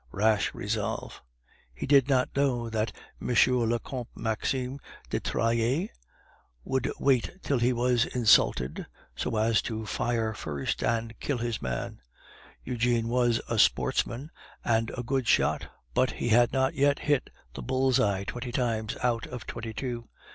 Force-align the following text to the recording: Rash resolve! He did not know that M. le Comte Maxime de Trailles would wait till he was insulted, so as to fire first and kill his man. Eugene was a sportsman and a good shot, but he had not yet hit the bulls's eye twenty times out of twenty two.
Rash 0.11 0.51
resolve! 0.55 1.21
He 1.75 1.85
did 1.85 2.09
not 2.09 2.35
know 2.35 2.71
that 2.71 2.91
M. 3.21 3.29
le 3.45 3.77
Comte 3.77 4.09
Maxime 4.15 4.79
de 5.11 5.19
Trailles 5.19 5.89
would 6.63 6.91
wait 6.99 7.37
till 7.43 7.59
he 7.59 7.71
was 7.71 8.07
insulted, 8.07 8.87
so 9.15 9.35
as 9.35 9.61
to 9.61 9.85
fire 9.85 10.33
first 10.33 10.83
and 10.83 11.13
kill 11.19 11.37
his 11.37 11.61
man. 11.61 12.01
Eugene 12.63 13.09
was 13.09 13.41
a 13.47 13.59
sportsman 13.59 14.31
and 14.65 14.89
a 14.97 15.03
good 15.03 15.27
shot, 15.27 15.67
but 15.93 16.13
he 16.13 16.29
had 16.29 16.51
not 16.51 16.73
yet 16.73 16.97
hit 16.97 17.29
the 17.53 17.61
bulls's 17.61 17.99
eye 17.99 18.23
twenty 18.23 18.51
times 18.51 18.97
out 19.03 19.27
of 19.27 19.45
twenty 19.45 19.71
two. 19.71 20.09